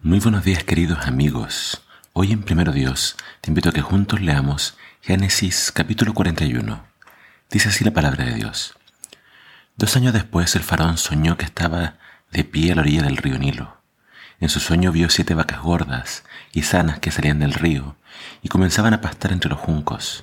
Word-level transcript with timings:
Muy 0.00 0.20
buenos 0.20 0.44
días 0.44 0.62
queridos 0.62 1.08
amigos. 1.08 1.82
Hoy 2.12 2.30
en 2.30 2.44
Primero 2.44 2.70
Dios 2.70 3.16
te 3.40 3.50
invito 3.50 3.70
a 3.70 3.72
que 3.72 3.82
juntos 3.82 4.20
leamos 4.20 4.76
Génesis 5.02 5.72
capítulo 5.72 6.14
41. 6.14 6.86
Dice 7.50 7.68
así 7.68 7.82
la 7.82 7.90
palabra 7.90 8.24
de 8.24 8.34
Dios. 8.34 8.76
Dos 9.76 9.96
años 9.96 10.12
después 10.12 10.54
el 10.54 10.62
faraón 10.62 10.98
soñó 10.98 11.36
que 11.36 11.44
estaba 11.44 11.98
de 12.30 12.44
pie 12.44 12.70
a 12.70 12.74
la 12.76 12.82
orilla 12.82 13.02
del 13.02 13.16
río 13.16 13.40
Nilo. 13.40 13.78
En 14.38 14.48
su 14.48 14.60
sueño 14.60 14.92
vio 14.92 15.10
siete 15.10 15.34
vacas 15.34 15.62
gordas 15.62 16.22
y 16.52 16.62
sanas 16.62 17.00
que 17.00 17.10
salían 17.10 17.40
del 17.40 17.54
río 17.54 17.96
y 18.40 18.48
comenzaban 18.48 18.94
a 18.94 19.00
pastar 19.00 19.32
entre 19.32 19.50
los 19.50 19.58
juncos. 19.58 20.22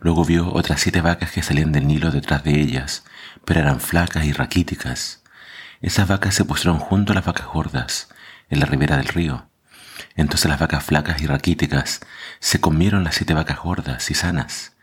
Luego 0.00 0.24
vio 0.24 0.50
otras 0.54 0.80
siete 0.80 1.02
vacas 1.02 1.32
que 1.32 1.42
salían 1.42 1.70
del 1.70 1.86
Nilo 1.86 2.10
detrás 2.12 2.44
de 2.44 2.58
ellas, 2.58 3.04
pero 3.44 3.60
eran 3.60 3.78
flacas 3.78 4.24
y 4.24 4.32
raquíticas. 4.32 5.22
Esas 5.82 6.08
vacas 6.08 6.34
se 6.34 6.46
pusieron 6.46 6.78
junto 6.78 7.12
a 7.12 7.16
las 7.16 7.26
vacas 7.26 7.46
gordas 7.48 8.08
en 8.52 8.60
la 8.60 8.66
ribera 8.66 8.98
del 8.98 9.08
río. 9.08 9.48
Entonces 10.14 10.48
las 10.48 10.60
vacas 10.60 10.84
flacas 10.84 11.22
y 11.22 11.26
raquíticas 11.26 12.00
se 12.38 12.60
comieron 12.60 13.02
las 13.02 13.14
siete 13.14 13.32
vacas 13.32 13.58
gordas 13.58 14.10
y 14.10 14.14
sanas. 14.14 14.76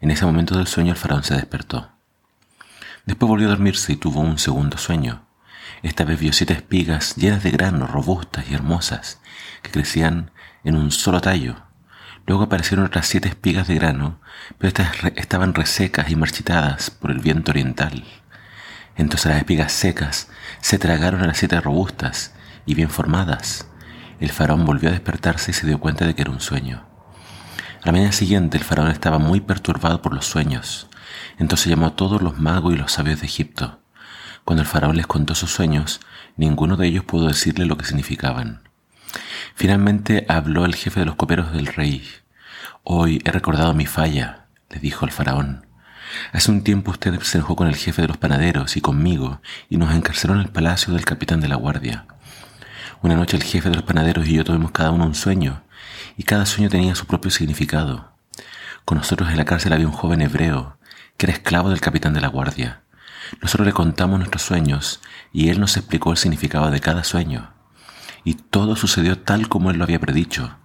En 0.00 0.12
ese 0.12 0.24
momento 0.24 0.56
del 0.56 0.68
sueño 0.68 0.92
el 0.92 0.98
faraón 0.98 1.24
se 1.24 1.34
despertó. 1.34 1.90
Después 3.06 3.28
volvió 3.28 3.48
a 3.48 3.50
dormirse 3.50 3.92
y 3.92 3.96
tuvo 3.96 4.20
un 4.20 4.38
segundo 4.38 4.78
sueño. 4.78 5.26
Esta 5.82 6.04
vez 6.04 6.20
vio 6.20 6.32
siete 6.32 6.52
espigas 6.52 7.16
llenas 7.16 7.42
de 7.42 7.50
grano, 7.50 7.88
robustas 7.88 8.48
y 8.48 8.54
hermosas, 8.54 9.20
que 9.62 9.72
crecían 9.72 10.30
en 10.62 10.76
un 10.76 10.92
solo 10.92 11.20
tallo. 11.20 11.56
Luego 12.26 12.44
aparecieron 12.44 12.86
otras 12.86 13.08
siete 13.08 13.28
espigas 13.28 13.66
de 13.66 13.74
grano, 13.74 14.20
pero 14.58 14.68
estas 14.68 14.92
estaban 15.16 15.52
resecas 15.52 16.10
y 16.10 16.16
marchitadas 16.16 16.90
por 16.90 17.10
el 17.10 17.18
viento 17.18 17.50
oriental. 17.50 18.04
Entonces 18.94 19.26
las 19.26 19.38
espigas 19.38 19.72
secas 19.72 20.28
se 20.60 20.78
tragaron 20.78 21.22
a 21.22 21.26
las 21.26 21.38
siete 21.38 21.60
robustas 21.60 22.34
y 22.70 22.74
bien 22.74 22.88
formadas. 22.88 23.66
El 24.20 24.30
faraón 24.30 24.64
volvió 24.64 24.90
a 24.90 24.92
despertarse 24.92 25.50
y 25.50 25.54
se 25.54 25.66
dio 25.66 25.80
cuenta 25.80 26.06
de 26.06 26.14
que 26.14 26.22
era 26.22 26.30
un 26.30 26.40
sueño. 26.40 26.84
A 27.82 27.86
la 27.86 27.92
mañana 27.92 28.12
siguiente 28.12 28.58
el 28.58 28.64
faraón 28.64 28.90
estaba 28.92 29.18
muy 29.18 29.40
perturbado 29.40 30.02
por 30.02 30.14
los 30.14 30.26
sueños. 30.26 30.88
Entonces 31.38 31.66
llamó 31.66 31.86
a 31.86 31.96
todos 31.96 32.22
los 32.22 32.38
magos 32.38 32.72
y 32.72 32.76
los 32.76 32.92
sabios 32.92 33.20
de 33.20 33.26
Egipto. 33.26 33.80
Cuando 34.44 34.62
el 34.62 34.68
faraón 34.68 34.96
les 34.96 35.08
contó 35.08 35.34
sus 35.34 35.50
sueños, 35.50 36.00
ninguno 36.36 36.76
de 36.76 36.86
ellos 36.86 37.04
pudo 37.04 37.26
decirle 37.26 37.66
lo 37.66 37.76
que 37.76 37.86
significaban. 37.86 38.62
Finalmente 39.56 40.24
habló 40.28 40.64
el 40.64 40.76
jefe 40.76 41.00
de 41.00 41.06
los 41.06 41.16
coperos 41.16 41.52
del 41.52 41.66
rey. 41.66 42.06
Hoy 42.84 43.20
he 43.24 43.32
recordado 43.32 43.74
mi 43.74 43.86
falla, 43.86 44.46
le 44.68 44.78
dijo 44.78 45.04
el 45.04 45.10
faraón. 45.10 45.66
Hace 46.32 46.52
un 46.52 46.62
tiempo 46.62 46.92
usted 46.92 47.18
se 47.22 47.38
enojó 47.38 47.56
con 47.56 47.66
el 47.66 47.76
jefe 47.76 48.02
de 48.02 48.08
los 48.08 48.16
panaderos 48.16 48.76
y 48.76 48.80
conmigo 48.80 49.40
y 49.68 49.76
nos 49.76 49.92
encarceló 49.92 50.34
en 50.34 50.40
el 50.40 50.50
palacio 50.50 50.94
del 50.94 51.04
capitán 51.04 51.40
de 51.40 51.48
la 51.48 51.56
guardia. 51.56 52.06
Una 53.02 53.16
noche 53.16 53.38
el 53.38 53.42
jefe 53.42 53.70
de 53.70 53.76
los 53.76 53.84
panaderos 53.84 54.28
y 54.28 54.34
yo 54.34 54.44
tuvimos 54.44 54.72
cada 54.72 54.90
uno 54.90 55.06
un 55.06 55.14
sueño, 55.14 55.62
y 56.18 56.24
cada 56.24 56.44
sueño 56.44 56.68
tenía 56.68 56.94
su 56.94 57.06
propio 57.06 57.30
significado. 57.30 58.12
Con 58.84 58.98
nosotros 58.98 59.30
en 59.30 59.38
la 59.38 59.46
cárcel 59.46 59.72
había 59.72 59.86
un 59.86 59.92
joven 59.94 60.20
hebreo, 60.20 60.76
que 61.16 61.24
era 61.24 61.32
esclavo 61.32 61.70
del 61.70 61.80
capitán 61.80 62.12
de 62.12 62.20
la 62.20 62.28
guardia. 62.28 62.82
Nosotros 63.40 63.66
le 63.66 63.72
contamos 63.72 64.18
nuestros 64.18 64.42
sueños, 64.42 65.00
y 65.32 65.48
él 65.48 65.60
nos 65.60 65.78
explicó 65.78 66.10
el 66.10 66.18
significado 66.18 66.70
de 66.70 66.80
cada 66.80 67.02
sueño. 67.02 67.54
Y 68.22 68.34
todo 68.34 68.76
sucedió 68.76 69.18
tal 69.18 69.48
como 69.48 69.70
él 69.70 69.78
lo 69.78 69.84
había 69.84 69.98
predicho. 69.98 70.58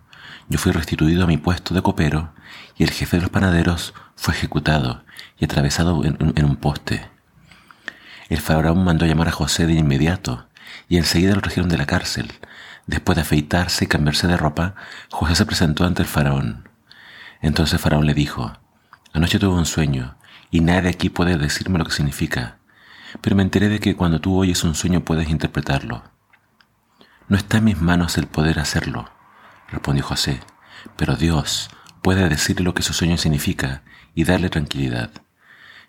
Yo 0.49 0.59
fui 0.59 0.73
restituido 0.73 1.23
a 1.23 1.27
mi 1.27 1.37
puesto 1.37 1.73
de 1.73 1.81
copero, 1.81 2.33
y 2.75 2.83
el 2.83 2.91
jefe 2.91 3.15
de 3.15 3.21
los 3.21 3.31
panaderos 3.31 3.93
fue 4.17 4.33
ejecutado 4.33 5.05
y 5.39 5.45
atravesado 5.45 6.03
en, 6.03 6.17
en 6.19 6.43
un 6.43 6.57
poste. 6.57 7.09
El 8.27 8.41
faraón 8.41 8.83
mandó 8.83 9.05
llamar 9.05 9.29
a 9.29 9.31
José 9.31 9.67
de 9.67 9.73
inmediato, 9.73 10.49
y 10.87 10.97
enseguida 10.97 11.35
lo 11.35 11.41
trajeron 11.41 11.69
de 11.69 11.77
la 11.77 11.85
cárcel. 11.85 12.31
Después 12.87 13.15
de 13.15 13.23
afeitarse 13.23 13.85
y 13.85 13.87
cambiarse 13.87 14.27
de 14.27 14.37
ropa, 14.37 14.75
José 15.09 15.35
se 15.35 15.45
presentó 15.45 15.85
ante 15.85 16.01
el 16.01 16.07
faraón. 16.07 16.69
Entonces 17.41 17.73
el 17.73 17.79
faraón 17.79 18.05
le 18.05 18.13
dijo, 18.13 18.53
Anoche 19.13 19.39
tuve 19.39 19.55
un 19.55 19.65
sueño, 19.65 20.17
y 20.51 20.59
nadie 20.61 20.89
aquí 20.89 21.09
puede 21.09 21.37
decirme 21.37 21.79
lo 21.79 21.85
que 21.85 21.91
significa, 21.91 22.57
pero 23.21 23.35
me 23.35 23.43
enteré 23.43 23.69
de 23.69 23.79
que 23.79 23.95
cuando 23.95 24.19
tú 24.19 24.37
oyes 24.37 24.63
un 24.63 24.75
sueño 24.75 25.01
puedes 25.01 25.29
interpretarlo. 25.29 26.03
No 27.27 27.37
está 27.37 27.57
en 27.57 27.63
mis 27.63 27.81
manos 27.81 28.17
el 28.17 28.27
poder 28.27 28.59
hacerlo, 28.59 29.09
respondió 29.69 30.03
José, 30.03 30.41
pero 30.95 31.15
Dios 31.15 31.69
puede 32.01 32.29
decirle 32.29 32.63
lo 32.63 32.73
que 32.73 32.83
su 32.83 32.93
sueño 32.93 33.17
significa 33.17 33.83
y 34.13 34.25
darle 34.25 34.49
tranquilidad. 34.49 35.09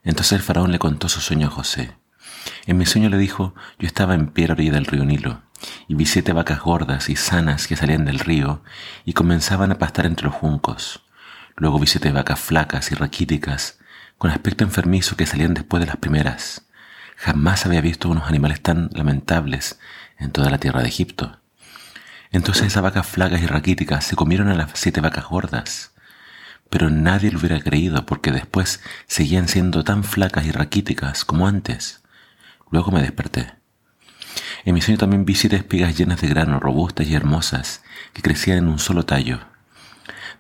Entonces 0.03 0.33
el 0.33 0.43
faraón 0.43 0.73
le 0.73 0.79
contó 0.79 1.09
su 1.09 1.21
sueño 1.21 1.49
a 1.49 1.51
José. 1.51 1.97
En 2.67 2.77
mi 2.79 2.87
sueño 2.87 3.09
le 3.09 3.19
dijo, 3.19 3.55
yo 3.79 3.87
estaba 3.87 4.15
en 4.15 4.29
pie 4.29 4.47
a 4.49 4.53
orilla 4.53 4.73
del 4.73 4.87
río 4.87 5.05
Nilo, 5.05 5.43
y 5.89 5.95
vi 5.95 6.07
siete 6.07 6.33
vacas 6.33 6.61
gordas 6.61 7.09
y 7.09 7.17
sanas 7.17 7.67
que 7.67 7.77
salían 7.77 8.05
del 8.05 8.19
río 8.19 8.63
y 9.05 9.13
comenzaban 9.13 9.73
a 9.73 9.79
pastar 9.79 10.07
entre 10.07 10.27
los 10.27 10.35
juncos. 10.35 11.05
Luego 11.57 11.79
vi 11.79 11.87
siete 11.87 12.13
vacas 12.13 12.39
flacas 12.39 12.93
y 12.93 12.95
raquíticas, 12.95 13.79
con 14.19 14.31
aspecto 14.31 14.65
enfermizo 14.65 15.17
que 15.17 15.27
salían 15.27 15.55
después 15.55 15.81
de 15.81 15.87
las 15.87 15.97
primeras. 15.97 16.67
Jamás 17.17 17.65
había 17.65 17.81
visto 17.81 18.09
unos 18.09 18.29
animales 18.29 18.61
tan 18.61 18.91
lamentables 18.93 19.79
en 20.19 20.31
toda 20.31 20.51
la 20.51 20.59
tierra 20.59 20.83
de 20.83 20.89
Egipto. 20.89 21.41
Entonces 22.31 22.67
esas 22.67 22.83
vacas 22.83 23.07
flacas 23.07 23.41
y 23.41 23.47
raquíticas 23.47 24.05
se 24.05 24.17
comieron 24.17 24.49
a 24.49 24.55
las 24.55 24.71
siete 24.75 25.01
vacas 25.01 25.27
gordas. 25.27 25.93
Pero 26.69 26.91
nadie 26.91 27.31
lo 27.31 27.39
hubiera 27.39 27.61
creído 27.61 28.05
porque 28.05 28.33
después 28.33 28.83
seguían 29.07 29.49
siendo 29.49 29.85
tan 29.85 30.05
flacas 30.05 30.45
y 30.45 30.51
raquíticas 30.51 31.25
como 31.25 31.47
antes. 31.47 32.03
Luego 32.71 32.91
me 32.91 33.03
desperté. 33.03 33.55
En 34.65 34.75
mi 34.75 34.81
sueño 34.81 34.99
también 34.99 35.25
vi 35.25 35.35
siete 35.35 35.57
espigas 35.57 35.97
llenas 35.97 36.21
de 36.21 36.29
grano, 36.29 36.59
robustas 36.59 37.07
y 37.07 37.15
hermosas, 37.15 37.83
que 38.13 38.23
crecían 38.23 38.59
en 38.59 38.69
un 38.69 38.79
solo 38.79 39.05
tallo. 39.05 39.41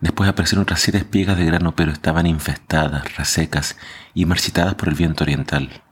Después 0.00 0.28
aparecieron 0.28 0.64
otras 0.64 0.80
siete 0.80 0.98
espigas 0.98 1.38
de 1.38 1.44
grano, 1.44 1.74
pero 1.74 1.92
estaban 1.92 2.26
infestadas, 2.26 3.16
resecas 3.16 3.76
y 4.14 4.26
marchitadas 4.26 4.74
por 4.74 4.88
el 4.88 4.94
viento 4.94 5.24
oriental. 5.24 5.82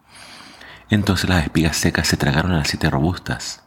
Entonces 0.91 1.31
las 1.31 1.45
espigas 1.45 1.77
secas 1.77 2.09
se 2.09 2.17
tragaron 2.17 2.53
a 2.53 2.59
las 2.59 2.69
siete 2.69 2.91
robustas. 2.91 3.63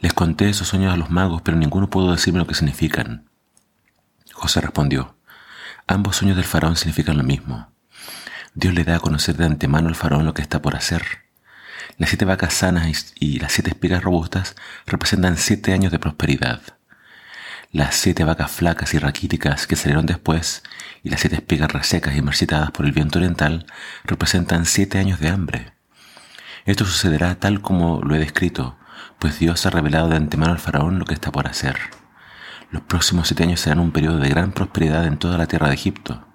Les 0.00 0.12
conté 0.12 0.48
esos 0.48 0.68
sueños 0.68 0.92
a 0.92 0.96
los 0.96 1.10
magos, 1.10 1.42
pero 1.42 1.56
ninguno 1.56 1.90
pudo 1.90 2.12
decirme 2.12 2.38
lo 2.38 2.46
que 2.46 2.54
significan. 2.54 3.28
José 4.32 4.60
respondió, 4.60 5.16
ambos 5.86 6.16
sueños 6.16 6.36
del 6.36 6.46
faraón 6.46 6.76
significan 6.76 7.18
lo 7.18 7.22
mismo. 7.22 7.72
Dios 8.54 8.74
le 8.74 8.84
da 8.84 8.96
a 8.96 9.00
conocer 9.00 9.36
de 9.36 9.44
antemano 9.44 9.88
al 9.88 9.94
faraón 9.94 10.24
lo 10.24 10.34
que 10.34 10.42
está 10.42 10.62
por 10.62 10.74
hacer. 10.74 11.02
Las 11.98 12.08
siete 12.08 12.24
vacas 12.24 12.54
sanas 12.54 13.14
y 13.18 13.38
las 13.38 13.52
siete 13.52 13.70
espigas 13.70 14.02
robustas 14.02 14.56
representan 14.86 15.36
siete 15.36 15.72
años 15.72 15.92
de 15.92 15.98
prosperidad. 15.98 16.60
Las 17.70 17.94
siete 17.94 18.24
vacas 18.24 18.50
flacas 18.50 18.94
y 18.94 18.98
raquíticas 18.98 19.66
que 19.66 19.76
salieron 19.76 20.06
después 20.06 20.62
y 21.02 21.10
las 21.10 21.20
siete 21.20 21.36
espigas 21.36 21.72
resecas 21.72 22.16
y 22.16 22.22
marchitadas 22.22 22.70
por 22.70 22.86
el 22.86 22.92
viento 22.92 23.18
oriental 23.18 23.66
representan 24.04 24.66
siete 24.66 24.98
años 24.98 25.20
de 25.20 25.28
hambre. 25.28 25.72
Esto 26.64 26.84
sucederá 26.84 27.34
tal 27.36 27.60
como 27.60 28.00
lo 28.02 28.14
he 28.14 28.18
descrito, 28.18 28.76
pues 29.18 29.38
Dios 29.38 29.66
ha 29.66 29.70
revelado 29.70 30.08
de 30.08 30.16
antemano 30.16 30.52
al 30.52 30.58
faraón 30.58 30.98
lo 30.98 31.04
que 31.04 31.14
está 31.14 31.30
por 31.30 31.46
hacer. 31.46 31.76
Los 32.70 32.82
próximos 32.82 33.28
siete 33.28 33.42
años 33.42 33.60
serán 33.60 33.80
un 33.80 33.92
periodo 33.92 34.18
de 34.18 34.28
gran 34.28 34.52
prosperidad 34.52 35.06
en 35.06 35.18
toda 35.18 35.36
la 35.36 35.46
tierra 35.46 35.68
de 35.68 35.74
Egipto. 35.74 36.26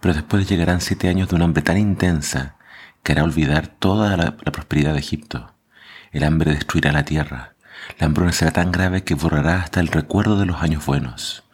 Pero 0.00 0.14
después 0.14 0.48
llegarán 0.48 0.80
siete 0.80 1.08
años 1.08 1.28
de 1.28 1.36
un 1.36 1.42
hambre 1.42 1.62
tan 1.62 1.76
intensa 1.76 2.56
que 3.02 3.12
hará 3.12 3.24
olvidar 3.24 3.68
toda 3.68 4.16
la, 4.16 4.36
prosperidad 4.36 4.92
de 4.92 4.98
Egipto. 4.98 5.54
El 6.12 6.24
hambre 6.24 6.52
destruirá 6.52 6.92
la 6.92 7.04
tierra. 7.04 7.54
La 7.98 8.06
hambruna 8.06 8.32
será 8.32 8.50
tan 8.50 8.72
grave 8.72 9.04
que 9.04 9.14
borrará 9.14 9.62
hasta 9.62 9.80
el 9.80 9.88
recuerdo 9.88 10.38
de 10.38 10.46
los 10.46 10.62
años 10.62 10.84
buenos. 10.84 11.44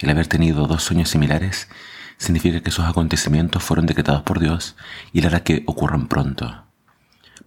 El 0.00 0.10
haber 0.10 0.26
tenido 0.26 0.66
dos 0.66 0.82
sueños 0.82 1.08
similares 1.08 1.68
significa 2.16 2.60
que 2.60 2.70
esos 2.70 2.86
acontecimientos 2.86 3.62
fueron 3.62 3.86
decretados 3.86 4.22
por 4.22 4.40
Dios 4.40 4.76
y 5.12 5.20
él 5.20 5.26
hará 5.26 5.40
que 5.42 5.62
ocurran 5.66 6.08
pronto. 6.08 6.64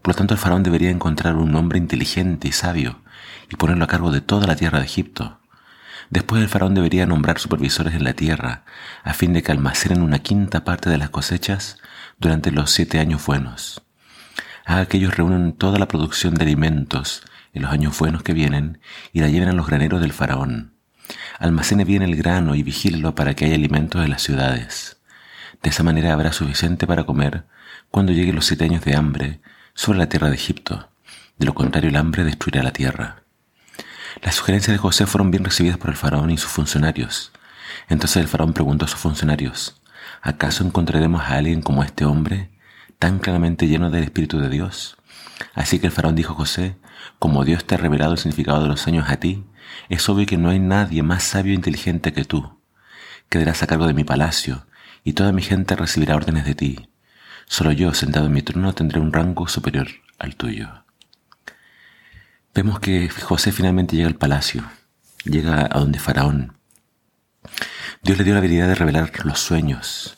Por 0.02 0.14
lo 0.14 0.18
tanto, 0.18 0.34
el 0.34 0.40
faraón 0.40 0.64
debería 0.64 0.90
encontrar 0.90 1.36
un 1.36 1.56
hombre 1.56 1.78
inteligente 1.78 2.48
y 2.48 2.52
sabio 2.52 3.02
y 3.50 3.56
ponerlo 3.56 3.86
a 3.86 3.88
cargo 3.88 4.12
de 4.12 4.22
toda 4.22 4.48
la 4.48 4.56
tierra 4.56 4.80
de 4.80 4.86
Egipto. 4.86 5.41
Después 6.12 6.42
el 6.42 6.50
faraón 6.50 6.76
debería 6.76 7.06
nombrar 7.06 7.40
supervisores 7.40 7.96
en 7.96 8.04
la 8.04 8.14
tierra 8.14 8.66
a 9.04 9.14
fin 9.14 9.32
de 9.32 9.42
que 9.42 9.54
almacenen 9.54 10.02
una 10.02 10.20
quinta 10.20 10.66
parte 10.66 10.90
de 10.90 10.98
las 10.98 11.10
cosechas 11.10 11.78
durante 12.20 12.52
los 12.52 12.70
siete 12.70 13.00
años 13.00 13.26
buenos. 13.26 13.82
Haga 14.66 14.88
que 14.88 14.98
ellos 14.98 15.14
toda 15.58 15.80
la 15.80 15.88
producción 15.88 16.36
de 16.36 16.44
alimentos 16.44 17.24
en 17.54 17.62
los 17.62 17.72
años 17.72 17.98
buenos 17.98 18.24
que 18.24 18.34
vienen 18.34 18.82
y 19.14 19.22
la 19.22 19.30
lleven 19.30 19.48
a 19.48 19.54
los 19.54 19.68
graneros 19.68 20.02
del 20.02 20.12
faraón. 20.12 20.74
Almacene 21.40 21.86
bien 21.86 22.02
el 22.02 22.18
grano 22.18 22.56
y 22.56 22.64
vigílelo 22.64 23.16
para 23.16 23.34
que 23.34 23.46
haya 23.46 23.56
alimentos 23.56 24.04
en 24.04 24.10
las 24.10 24.22
ciudades. 24.22 24.98
De 25.64 25.70
esa 25.70 25.84
manera 25.84 26.12
habrá 26.12 26.34
suficiente 26.34 26.88
para 26.88 27.06
comer 27.06 27.46
cuando 27.90 28.12
lleguen 28.12 28.36
los 28.36 28.48
siete 28.48 28.66
años 28.66 28.84
de 28.84 28.98
hambre 28.98 29.40
sobre 29.74 30.00
la 30.00 30.10
tierra 30.10 30.28
de 30.28 30.36
Egipto. 30.36 30.90
De 31.38 31.46
lo 31.46 31.54
contrario, 31.54 31.90
el 31.90 31.96
hambre 31.96 32.26
destruirá 32.26 32.64
la 32.64 32.74
tierra. 32.74 33.24
Las 34.22 34.36
sugerencias 34.36 34.74
de 34.74 34.78
José 34.78 35.08
fueron 35.08 35.32
bien 35.32 35.44
recibidas 35.44 35.78
por 35.78 35.90
el 35.90 35.96
faraón 35.96 36.30
y 36.30 36.38
sus 36.38 36.52
funcionarios. 36.52 37.32
Entonces 37.90 38.18
el 38.18 38.28
faraón 38.28 38.54
preguntó 38.54 38.86
a 38.86 38.88
sus 38.88 39.00
funcionarios, 39.00 39.82
¿Acaso 40.22 40.64
encontraremos 40.64 41.22
a 41.22 41.38
alguien 41.38 41.64
como 41.64 41.84
este 41.84 42.06
hombre, 42.06 42.52
tan 43.00 43.18
claramente 43.18 43.68
lleno 43.68 43.90
del 43.90 44.04
Espíritu 44.04 44.40
de 44.40 44.50
Dios? 44.50 44.98
Así 45.56 45.80
que 45.80 45.88
el 45.88 45.92
faraón 45.92 46.16
dijo 46.16 46.34
a 46.34 46.36
José, 46.36 46.78
como 47.18 47.44
Dios 47.46 47.66
te 47.66 47.74
ha 47.74 47.80
revelado 47.80 48.12
el 48.12 48.20
significado 48.20 48.62
de 48.62 48.68
los 48.68 48.82
sueños 48.82 49.10
a 49.10 49.18
ti, 49.18 49.44
es 49.90 50.08
obvio 50.08 50.28
que 50.28 50.38
no 50.38 50.50
hay 50.50 50.60
nadie 50.60 51.02
más 51.02 51.24
sabio 51.24 51.54
e 51.54 51.56
inteligente 51.56 52.14
que 52.14 52.24
tú. 52.24 52.60
Quedarás 53.30 53.64
a 53.64 53.68
cargo 53.68 53.88
de 53.88 53.96
mi 53.96 54.04
palacio, 54.04 54.68
y 55.04 55.14
toda 55.14 55.32
mi 55.32 55.42
gente 55.42 55.76
recibirá 55.76 56.16
órdenes 56.16 56.46
de 56.46 56.54
ti. 56.54 56.90
Solo 57.48 57.72
yo, 57.72 57.94
sentado 57.96 58.28
en 58.28 58.34
mi 58.34 58.44
trono, 58.44 58.74
tendré 58.74 59.00
un 59.00 59.12
rango 59.12 59.48
superior 59.48 59.88
al 60.20 60.36
tuyo. 60.36 60.70
Vemos 62.54 62.82
que 62.82 63.08
José 63.08 63.54
finalmente 63.54 63.96
llega 63.96 64.10
al 64.10 64.16
palacio, 64.16 64.64
llega 65.24 65.70
a 65.72 65.80
donde 65.80 66.00
Faraón. 66.00 66.58
Dios 68.04 68.18
le 68.18 68.26
dio 68.26 68.34
la 68.34 68.40
habilidad 68.40 68.68
de 68.68 68.76
revelar 68.76 69.10
los 69.24 69.40
sueños 69.40 70.18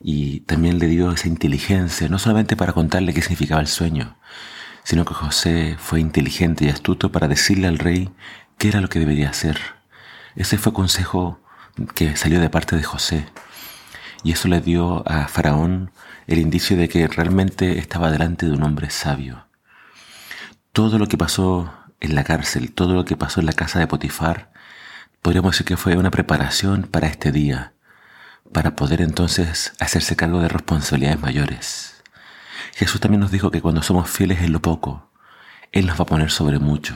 y 0.00 0.40
también 0.40 0.80
le 0.80 0.88
dio 0.88 1.12
esa 1.12 1.28
inteligencia, 1.28 2.08
no 2.08 2.18
solamente 2.18 2.56
para 2.56 2.72
contarle 2.72 3.14
qué 3.14 3.22
significaba 3.22 3.60
el 3.60 3.68
sueño, 3.68 4.16
sino 4.82 5.04
que 5.04 5.14
José 5.14 5.76
fue 5.78 6.00
inteligente 6.00 6.64
y 6.64 6.70
astuto 6.70 7.12
para 7.12 7.28
decirle 7.28 7.68
al 7.68 7.78
rey 7.78 8.10
qué 8.58 8.68
era 8.68 8.80
lo 8.80 8.88
que 8.88 8.98
debería 8.98 9.30
hacer. 9.30 9.60
Ese 10.34 10.58
fue 10.58 10.72
consejo 10.72 11.40
que 11.94 12.16
salió 12.16 12.40
de 12.40 12.50
parte 12.50 12.74
de 12.74 12.82
José. 12.82 13.26
Y 14.24 14.32
eso 14.32 14.48
le 14.48 14.60
dio 14.60 15.08
a 15.08 15.28
Faraón 15.28 15.92
el 16.26 16.38
indicio 16.38 16.76
de 16.76 16.88
que 16.88 17.06
realmente 17.06 17.78
estaba 17.78 18.10
delante 18.10 18.46
de 18.46 18.52
un 18.52 18.64
hombre 18.64 18.90
sabio. 18.90 19.49
Todo 20.72 20.98
lo 20.98 21.06
que 21.08 21.18
pasó 21.18 21.72
en 21.98 22.14
la 22.14 22.22
cárcel, 22.22 22.72
todo 22.72 22.94
lo 22.94 23.04
que 23.04 23.16
pasó 23.16 23.40
en 23.40 23.46
la 23.46 23.52
casa 23.52 23.80
de 23.80 23.88
Potifar, 23.88 24.52
podríamos 25.20 25.52
decir 25.52 25.66
que 25.66 25.76
fue 25.76 25.96
una 25.96 26.12
preparación 26.12 26.84
para 26.84 27.08
este 27.08 27.32
día, 27.32 27.74
para 28.52 28.76
poder 28.76 29.00
entonces 29.02 29.72
hacerse 29.80 30.14
cargo 30.14 30.40
de 30.40 30.48
responsabilidades 30.48 31.20
mayores. 31.20 32.02
Jesús 32.74 33.00
también 33.00 33.20
nos 33.20 33.32
dijo 33.32 33.50
que 33.50 33.60
cuando 33.60 33.82
somos 33.82 34.08
fieles 34.08 34.42
en 34.42 34.52
lo 34.52 34.62
poco, 34.62 35.10
Él 35.72 35.86
nos 35.86 35.98
va 35.98 36.04
a 36.04 36.06
poner 36.06 36.30
sobre 36.30 36.60
mucho. 36.60 36.94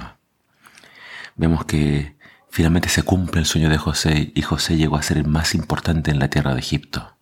Vemos 1.34 1.64
que 1.64 2.16
finalmente 2.50 2.88
se 2.88 3.02
cumple 3.02 3.40
el 3.40 3.46
sueño 3.46 3.68
de 3.70 3.78
José 3.78 4.32
y 4.36 4.42
José 4.42 4.76
llegó 4.76 4.96
a 4.96 5.02
ser 5.02 5.18
el 5.18 5.26
más 5.26 5.52
importante 5.54 6.12
en 6.12 6.20
la 6.20 6.28
tierra 6.28 6.54
de 6.54 6.60
Egipto. 6.60 7.16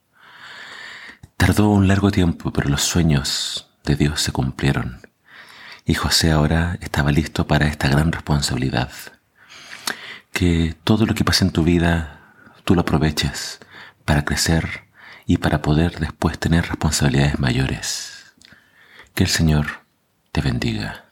Tardó 1.38 1.70
un 1.70 1.88
largo 1.88 2.10
tiempo, 2.10 2.52
pero 2.52 2.68
los 2.68 2.82
sueños 2.82 3.70
de 3.84 3.96
Dios 3.96 4.20
se 4.20 4.32
cumplieron. 4.32 5.00
Y 5.84 5.94
José 5.94 6.30
ahora 6.30 6.78
estaba 6.80 7.10
listo 7.10 7.46
para 7.46 7.66
esta 7.66 7.88
gran 7.88 8.12
responsabilidad. 8.12 8.90
Que 10.32 10.74
todo 10.84 11.06
lo 11.06 11.14
que 11.14 11.24
pase 11.24 11.44
en 11.44 11.50
tu 11.50 11.64
vida, 11.64 12.34
tú 12.64 12.74
lo 12.74 12.82
aproveches 12.82 13.60
para 14.04 14.24
crecer 14.24 14.84
y 15.26 15.38
para 15.38 15.62
poder 15.62 15.98
después 15.98 16.38
tener 16.38 16.66
responsabilidades 16.68 17.38
mayores. 17.38 18.34
Que 19.14 19.24
el 19.24 19.30
Señor 19.30 19.82
te 20.30 20.40
bendiga. 20.40 21.11